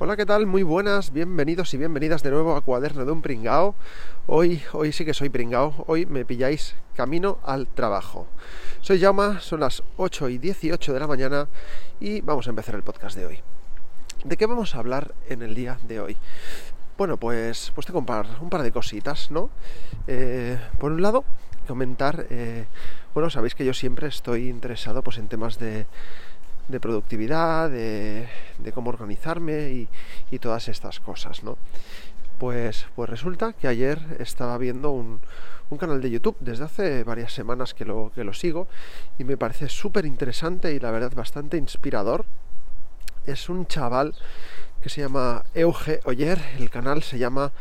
[0.00, 0.44] Hola, ¿qué tal?
[0.46, 3.76] Muy buenas, bienvenidos y bienvenidas de nuevo a Cuaderno de un Pringao.
[4.26, 8.26] Hoy, hoy sí que soy Pringao, hoy me pilláis camino al trabajo.
[8.80, 11.46] Soy Jauma, son las 8 y 18 de la mañana
[12.00, 13.38] y vamos a empezar el podcast de hoy.
[14.24, 16.16] ¿De qué vamos a hablar en el día de hoy?
[16.98, 19.48] Bueno, pues, pues tengo un par, un par de cositas, ¿no?
[20.08, 21.24] Eh, por un lado,
[21.68, 22.66] comentar, eh,
[23.14, 25.86] bueno, sabéis que yo siempre estoy interesado pues, en temas de
[26.68, 28.28] de productividad, de,
[28.74, 29.88] cómo organizarme
[30.30, 31.56] y, todas estas cosas, ¿no?
[32.38, 35.20] Pues, pues resulta que ayer estaba viendo un,
[35.70, 38.66] un canal de YouTube desde hace varias semanas que lo, que lo sigo
[39.18, 42.24] y me parece súper interesante y la verdad bastante inspirador.
[43.26, 44.14] Es un chaval
[44.82, 47.52] que se llama Euge Oyer, el canal se llama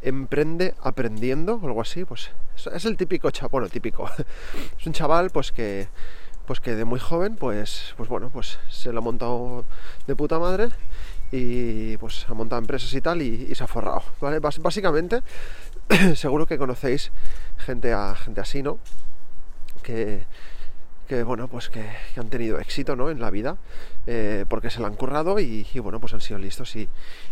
[0.00, 2.30] Emprende Aprendiendo, o algo así, pues
[2.72, 4.08] es el típico chaval, bueno, típico,
[4.78, 5.88] es un chaval pues que
[6.50, 9.64] pues que de muy joven, pues, pues bueno, pues se lo ha montado
[10.08, 10.70] de puta madre
[11.30, 14.40] y pues ha montado empresas y tal y, se ha forrado, ¿vale?
[14.40, 15.22] básicamente,
[16.16, 17.12] seguro que conocéis
[17.56, 18.80] gente, a, gente así, ¿no?
[19.84, 20.24] Que,
[21.06, 23.10] que bueno, pues que, han tenido éxito, ¿no?
[23.10, 23.56] En la vida,
[24.08, 26.88] eh, porque se la han currado y, bueno, pues han sido listos y,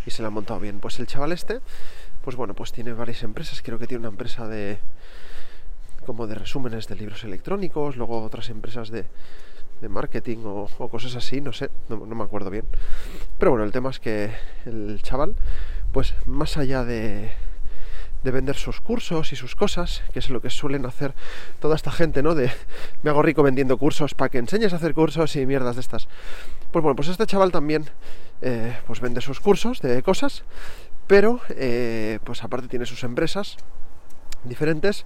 [0.07, 0.79] y se la han montado bien.
[0.79, 1.59] Pues el chaval este,
[2.23, 4.79] pues bueno, pues tiene varias empresas, creo que tiene una empresa de
[6.09, 9.05] como de resúmenes de libros electrónicos, luego otras empresas de,
[9.91, 12.65] marketing o, cosas así, no sé, no, me acuerdo bien.
[13.39, 14.31] Pero bueno, el tema es que
[14.65, 15.35] el chaval,
[15.93, 17.31] pues más allá de,
[18.25, 21.13] de vender sus cursos y sus cosas, que es lo que suelen hacer
[21.61, 22.35] toda esta gente, ¿no?
[22.35, 22.51] De
[23.03, 26.09] me hago rico vendiendo cursos para que enseñes a hacer cursos y mierdas de estas.
[26.73, 27.85] Pues bueno, pues este chaval también
[28.41, 30.45] eh, pues vende sus cursos de cosas,
[31.07, 33.59] pero eh, pues aparte tiene sus empresas
[34.45, 35.05] diferentes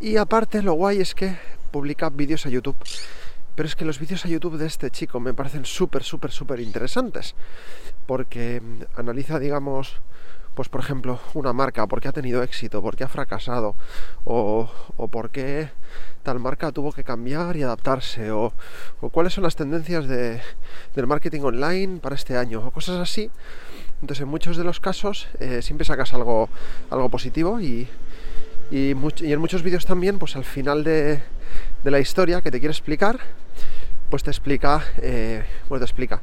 [0.00, 1.36] y aparte lo guay es que
[1.70, 2.76] publica vídeos a YouTube.
[3.54, 6.60] Pero es que los vídeos a YouTube de este chico me parecen súper, súper, súper
[6.60, 7.34] interesantes.
[8.06, 10.00] Porque mm, analiza, digamos,
[10.54, 13.74] pues por ejemplo, una marca, por qué ha tenido éxito, por qué ha fracasado,
[14.24, 15.70] o, o por qué
[16.22, 18.52] tal marca tuvo que cambiar y adaptarse, o,
[19.00, 20.40] o cuáles son las tendencias de,
[20.94, 23.30] del marketing online para este año, o cosas así.
[24.00, 26.48] Entonces, en muchos de los casos, eh, siempre sacas algo,
[26.90, 27.88] algo positivo y,
[28.70, 31.20] y, en muchos vídeos también, pues al final de,
[31.84, 33.18] la historia que te quiere explicar,
[34.10, 36.20] pues te explica, eh, te explica,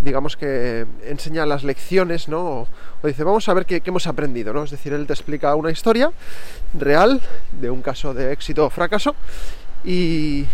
[0.00, 2.68] digamos que enseña las lecciones, ¿no?
[3.02, 4.64] O, dice, vamos a ver qué, hemos aprendido, ¿no?
[4.64, 6.12] Es decir, él te explica una historia
[6.74, 7.20] real
[7.60, 9.14] de un caso de éxito o fracaso
[9.84, 10.46] y,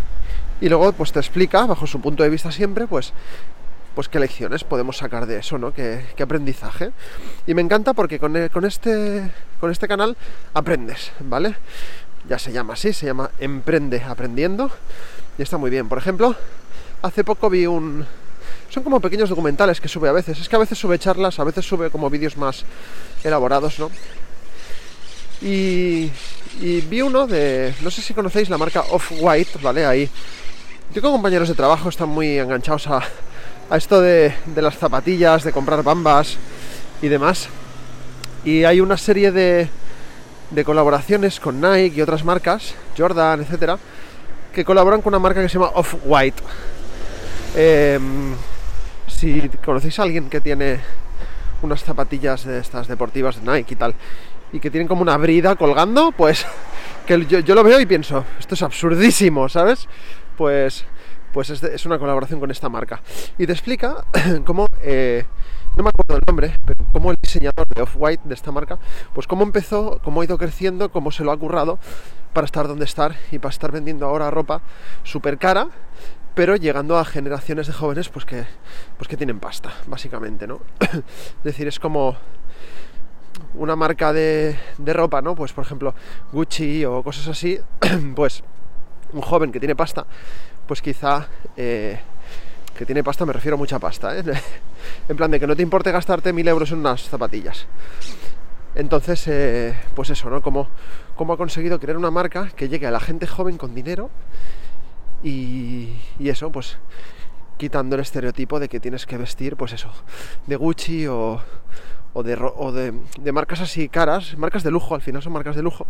[0.61, 3.13] y luego pues te explica, bajo su punto de vista siempre, pues
[3.95, 5.73] pues qué lecciones podemos sacar de eso, ¿no?
[5.73, 6.93] Qué, aprendizaje.
[7.47, 9.31] Y me encanta porque con, e, con, este,
[9.61, 10.17] con este canal
[10.55, 11.57] aprendes, ¿vale?
[12.29, 14.71] Ya se llama así, se llama Emprende Aprendiendo
[15.39, 15.89] y está muy bien.
[15.89, 16.35] Por ejemplo,
[17.03, 18.07] hace poco vi un...
[18.71, 20.39] Son como pequeños documentales que sube a veces.
[20.41, 22.65] Es que a veces sube charlas, a veces sube como vídeos más
[23.23, 23.91] elaborados, ¿no?
[25.43, 26.11] Y,
[26.61, 27.75] y vi uno de...
[27.83, 29.85] No sé si conocéis la marca Off-White, ¿vale?
[29.85, 30.09] Ahí.
[30.95, 33.03] Yo con compañeros de trabajo están muy enganchados a,
[33.73, 36.37] a esto de, las zapatillas, de comprar bambas
[37.01, 37.49] y demás.
[38.45, 39.67] Y hay una serie de,
[40.63, 43.79] colaboraciones con Nike y otras marcas, Jordan, etcétera,
[44.53, 46.43] que colaboran con una marca que se llama Off-White.
[47.57, 48.35] Em,
[49.07, 50.79] si conocéis a alguien que tiene
[51.63, 53.95] unas zapatillas de estas deportivas de Nike y tal,
[54.53, 56.45] y que tienen como una brida colgando, pues
[57.07, 59.89] que yo, yo lo veo y pienso, esto es absurdísimo, ¿sabes?
[60.37, 60.85] Pues
[61.33, 63.01] pues es, una colaboración con esta marca.
[63.39, 64.05] Y te explica
[64.45, 65.25] cómo, eh,
[65.77, 68.79] no me acuerdo el nombre, pero cómo el diseñador de Off-White de esta marca,
[69.15, 71.79] pues cómo empezó, cómo ha ido creciendo, cómo se lo ha currado
[72.33, 74.63] para estar donde estar y para estar vendiendo ahora ropa
[75.03, 75.69] súper cara,
[76.35, 78.45] pero llegando a generaciones de jóvenes pues que,
[78.97, 80.61] pues que tienen pasta, básicamente, ¿no?
[80.81, 82.17] es decir, es como
[83.55, 85.35] una marca de, de ropa, ¿no?
[85.35, 85.95] Pues por ejemplo
[86.33, 87.59] Gucci o cosas así,
[88.15, 88.43] pues
[89.13, 90.07] un joven que tiene pasta
[90.67, 91.99] pues quizá eh,
[92.77, 94.23] que tiene pasta, me refiero a mucha pasta, ¿eh?
[95.09, 97.67] en plan de que no te importe gastarte mil euros en unas zapatillas.
[98.75, 100.41] Entonces, eh, pues eso, ¿no?
[100.41, 100.69] Como,
[101.19, 104.11] ha conseguido crear una marca que llegue a la gente joven con dinero
[105.23, 106.79] y, eso, pues
[107.59, 109.91] quitando el estereotipo de que tienes que vestir, pues eso,
[110.47, 111.41] de Gucci o,
[112.15, 115.55] o, de, o de, de marcas así caras, marcas de lujo, al final son marcas
[115.55, 115.87] de lujo.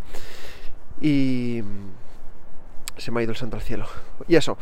[1.00, 1.62] Y,
[2.96, 3.86] Se me ha ido el santo al cielo.
[4.28, 4.58] Y eso,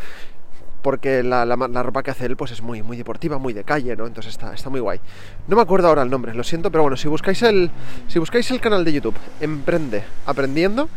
[0.83, 1.45] porque la,
[1.83, 4.07] ropa que hace él pues es muy, muy deportiva, muy de calle, ¿no?
[4.07, 5.01] Entonces está, está muy guay.
[5.49, 7.71] No me acuerdo ahora el nombre, lo siento, pero bueno, si buscáis el,
[8.09, 10.89] si buscáis el canal de YouTube, Emprende Aprendiendo,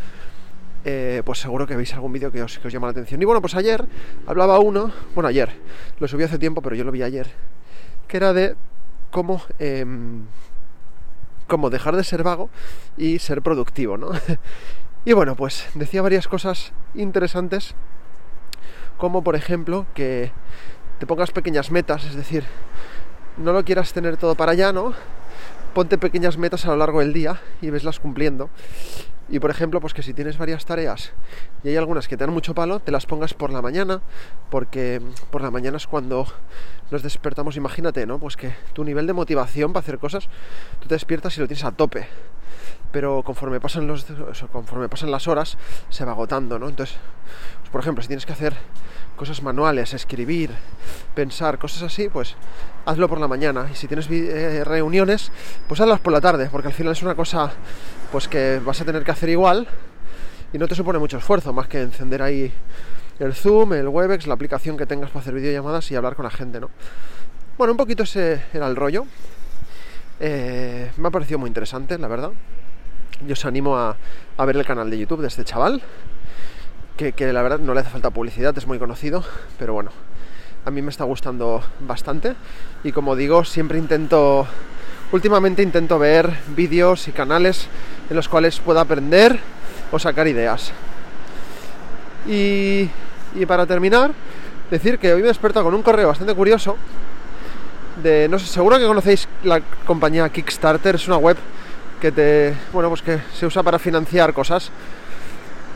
[0.85, 3.21] eh, pues seguro que veis algún vídeo que os, que os llama la atención.
[3.21, 3.85] Y bueno, pues ayer
[4.27, 5.49] hablaba uno, bueno, ayer,
[5.99, 7.27] lo subí hace tiempo, pero yo lo vi ayer,
[8.07, 8.55] que era de
[9.11, 10.23] cómo, em,
[11.47, 12.49] cómo dejar de ser vago
[12.97, 14.11] y ser productivo, ¿no?
[15.05, 17.75] y bueno, pues decía varias cosas interesantes,
[18.97, 20.31] como por ejemplo que
[20.99, 22.45] te pongas pequeñas metas, es decir,
[23.37, 24.93] no lo quieras tener todo para allá, ¿no?
[25.73, 28.49] Ponte pequeñas metas a lo largo del día y veslas cumpliendo.
[29.29, 31.11] Y por ejemplo, pues que si tienes varias tareas
[31.63, 34.01] y hay algunas que te dan mucho palo, te las pongas por la mañana,
[34.49, 35.01] porque
[35.31, 36.27] por la mañana es cuando
[36.91, 38.19] nos despertamos, imagínate, ¿no?
[38.19, 40.29] Pues que tu nivel de motivación para hacer cosas,
[40.79, 42.07] tú te despiertas y lo tienes a tope.
[42.93, 44.05] Pero conforme pasan los
[44.51, 45.57] conforme pasan las horas,
[45.89, 46.69] se va agotando, ¿no?
[46.69, 46.95] Entonces,
[47.59, 48.53] pues por ejemplo, si tienes que hacer
[49.17, 50.51] cosas manuales, escribir,
[51.13, 52.35] pensar, cosas así, pues
[52.85, 53.67] hazlo por la mañana.
[53.71, 55.31] Y si tienes eh, reuniones,
[55.67, 57.51] pues hazlas por la tarde, porque al final es una cosa
[58.11, 59.67] pues que vas a tener que hacer igual
[60.53, 62.53] y no te supone mucho esfuerzo, más que encender ahí
[63.19, 66.31] el Zoom, el Webex, la aplicación que tengas para hacer videollamadas y hablar con la
[66.31, 66.69] gente, ¿no?
[67.57, 69.05] Bueno, un poquito ese era el rollo.
[70.19, 72.31] Eh, me ha parecido muy interesante, la verdad.
[73.21, 73.95] Yo os animo a,
[74.45, 75.81] ver el canal de YouTube de este chaval,
[76.97, 79.23] que, la verdad no le hace falta publicidad, es muy conocido,
[79.59, 79.91] pero bueno,
[80.65, 82.35] a mí me está gustando bastante.
[82.83, 84.47] Y como digo, siempre intento
[85.11, 87.67] últimamente intento ver vídeos y canales
[88.09, 89.39] en los cuales pueda aprender
[89.91, 90.71] o sacar ideas.
[92.27, 92.89] Y,
[93.47, 94.11] para terminar,
[94.71, 96.77] decir que hoy me despertado con un correo bastante curioso
[98.01, 101.37] de, no sé, seguro que conocéis la compañía Kickstarter, es una web
[102.03, 104.69] que te, bueno, pues que se usa para financiar cosas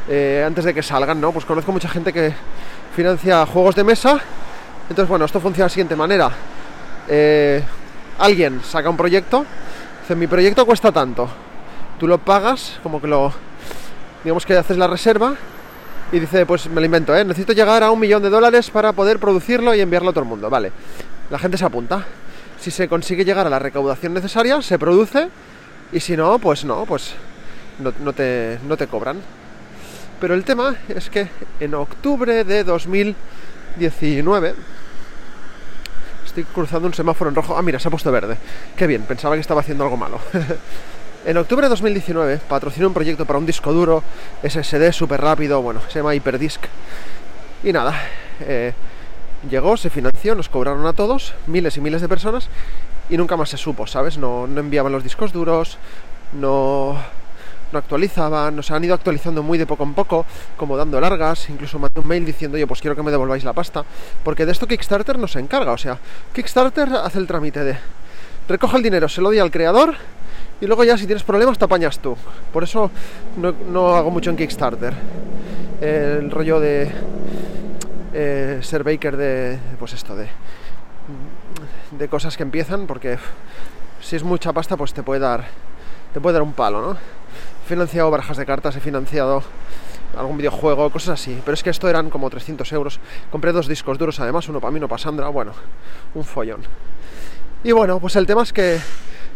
[0.09, 1.31] eh, antes de que salgan, ¿no?
[1.31, 2.33] Pues conozco mucha gente que
[2.93, 4.19] financia juegos de mesa.
[4.89, 6.29] Entonces, bueno, esto funciona de la siguiente manera.
[7.07, 7.63] Eh,
[8.19, 9.45] alguien saca un proyecto,
[10.01, 11.29] dice, mi proyecto cuesta tanto,
[11.97, 13.31] tú lo pagas, como que lo,
[14.25, 15.33] digamos que haces la reserva
[16.11, 17.23] y dice, pues me lo invento, ¿eh?
[17.23, 20.29] necesito llegar a un millón de dólares para poder producirlo y enviarlo a todo el
[20.29, 20.73] mundo, vale,
[21.29, 22.03] la gente se apunta,
[22.59, 25.29] si se consigue llegar a la recaudación necesaria, se produce
[25.91, 27.13] y si no, pues no, pues
[27.79, 29.21] no, te, no te cobran.
[30.19, 31.27] Pero el tema es que
[31.59, 34.55] en octubre de 2019
[36.25, 37.55] estoy cruzando un semáforo en rojo.
[37.57, 38.37] Ah, mira, se ha puesto verde.
[38.75, 40.19] Qué bien, pensaba que estaba haciendo algo malo.
[41.25, 44.03] en octubre de 2019 patrociné un proyecto para un disco duro
[44.43, 46.61] SSD súper rápido, bueno, se llama Hyperdisk.
[47.63, 47.93] Y nada,
[48.41, 48.73] eh,
[49.49, 52.49] llegó, se financió, nos cobraron a todos, miles y miles de personas,
[53.09, 54.17] y nunca más se supo, ¿sabes?
[54.17, 55.77] No, no enviaban los discos duros,
[56.33, 56.97] no
[57.71, 60.25] no actualizaban, nos han ido actualizando muy de poco en poco,
[60.55, 63.53] como dando largas, incluso mandé un mail diciendo, oye, pues quiero que me devolváis la
[63.53, 63.83] pasta,
[64.23, 65.97] porque de esto Kickstarter no se encarga, o sea,
[66.33, 67.77] Kickstarter hace el trámite de
[68.47, 69.95] recoge el dinero, se lo doy al creador
[70.61, 72.15] y luego ya si tienes problemas te apañas tú.
[72.53, 72.89] Por eso
[73.37, 74.93] no, hago mucho en Kickstarter.
[75.81, 76.89] El rollo de
[78.13, 80.27] eh, ser baker de, pues esto, de,
[81.91, 83.17] de cosas que empiezan, porque
[84.01, 85.45] si es mucha pasta, pues te puede dar,
[86.13, 86.91] te puede dar un palo, ¿no?
[86.93, 89.43] He financiado barajas de cartas, he financiado
[90.17, 91.39] algún videojuego, cosas así.
[91.43, 92.99] Pero es que esto eran como 300 euros.
[93.31, 95.27] Compré dos discos duros además, uno para mí, uno para Sandra.
[95.29, 95.53] Bueno,
[96.15, 96.61] un follón.
[97.63, 98.79] Y bueno, pues el tema es que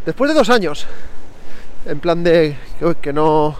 [0.05, 0.85] después de dos años,
[1.85, 2.55] en plan de
[3.01, 3.55] que, no...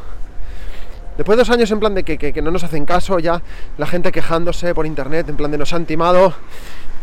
[1.18, 3.42] Después de dos años en plan de que, no nos hacen caso, ya
[3.77, 6.34] la gente quejándose por internet, en plan de nos han timado.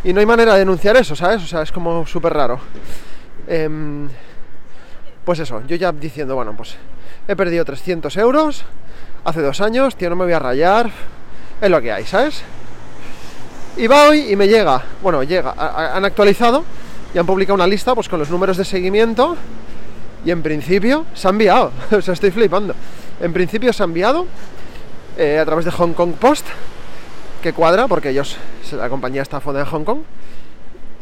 [0.04, 1.42] Y no hay manera de denunciar eso, ¿sabes?
[1.42, 2.60] O sea, es como súper raro.
[3.46, 4.08] Em,
[5.24, 6.76] pues eso, yo ya diciendo, bueno, pues
[7.26, 8.64] he perdido 300 euros
[9.24, 10.90] hace dos años, tío, no me voy a rayar,
[11.60, 12.42] es lo que hay, ¿sabes?
[13.76, 15.54] Y va hoy y me llega, bueno, llega,
[15.94, 16.64] han actualizado
[17.14, 19.36] y han publicado una lista pues con los números de seguimiento
[20.24, 22.74] y en principio se ha enviado, o sea, estoy flipando.
[23.20, 24.26] En principio se ha enviado
[25.16, 26.46] eh, a través de Hong Kong Post,
[27.42, 28.36] que cuadra porque ellos,
[28.72, 30.00] la compañía está fundada en Hong Kong,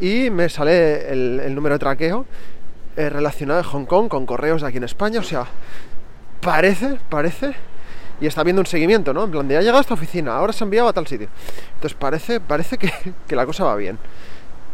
[0.01, 2.27] y me sale el, número de traqueo
[2.97, 5.47] eh, relacionado de Hong Kong con correos de aquí en España, o sea,
[6.41, 7.55] parece, parece,
[8.21, 9.25] y está viendo un seguimiento, ¿no?
[9.25, 11.29] En plan, de ha llegado a esta oficina, ahora se ha enviado a tal sitio.
[11.75, 12.79] Entonces parece, parece
[13.27, 13.99] que, la cosa va bien.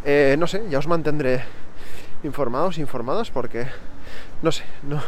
[0.04, 1.44] Eh, no sé, ya os mantendré
[2.24, 3.66] informados, informadas, porque
[4.42, 5.00] no sé, no.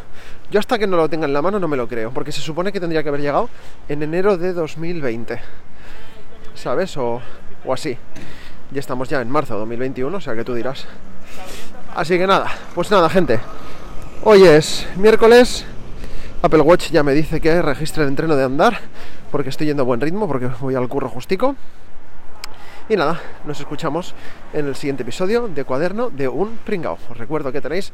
[0.51, 2.41] Yo hasta que no lo tenga en la mano no me lo creo, porque se
[2.41, 3.49] supone que tendría que haber llegado
[3.89, 5.41] en enero de 2020,
[6.65, 6.97] ¿sabes?
[6.97, 7.21] O,
[7.67, 7.99] o así.
[8.71, 10.87] Ya estamos ya en marzo de 2021, o sea que tú dirás.
[11.95, 13.39] Así que nada, pues nada, gente.
[14.23, 15.67] Hoy es miércoles
[16.41, 18.81] Apple Watch ya me dice que registre el entreno de andar,
[19.31, 21.55] porque estoy yendo a buen ritmo, porque voy al curro justico.
[22.89, 24.15] Y nada, nos escuchamos
[24.55, 26.99] en el siguiente episodio de Cuaderno de un Pringao.
[27.11, 27.93] Os recuerdo que tenéis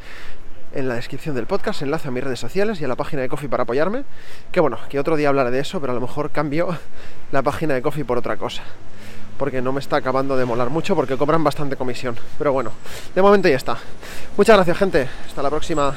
[0.73, 3.29] en la descripción del podcast enlace a mis redes sociales y a la página de
[3.29, 4.05] Coffee para apoyarme.
[4.53, 6.77] Que bueno, que otro día hablaré de eso, pero a lo mejor cambio
[7.33, 8.63] la página de Coffee por otra cosa.
[9.39, 12.17] Porque no me está acabando de molar mucho porque cobran bastante comisión.
[12.39, 12.73] Pero bueno,
[13.15, 13.79] de momento ya está.
[14.37, 15.09] Muchas gracias gente.
[15.27, 15.95] Hasta la próxima.